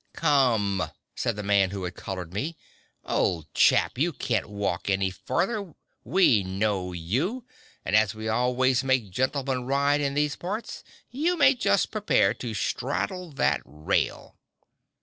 "Come," 0.13 0.81
said 1.15 1.35
the 1.35 1.43
man 1.43 1.69
who 1.69 1.91
collared 1.91 2.33
me, 2.33 2.57
"old 3.05 3.53
chap, 3.53 3.99
you 3.99 4.11
can't 4.11 4.49
walk 4.49 4.89
any 4.89 5.11
further; 5.11 5.75
we 6.03 6.41
know 6.41 6.91
you, 6.91 7.45
and 7.85 7.95
as 7.95 8.15
we 8.15 8.27
always 8.27 8.83
make 8.83 9.11
gentlemen 9.11 9.65
ride 9.67 10.01
in 10.01 10.15
these 10.15 10.35
parts, 10.35 10.83
you 11.11 11.37
may 11.37 11.53
just 11.53 11.91
prepare 11.91 12.33
to 12.33 12.55
straddle 12.55 13.31
that 13.33 13.61
rail!" 13.63 14.39